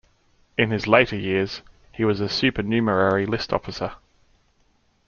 [0.57, 3.91] In his later years he was a supernumerary list officer.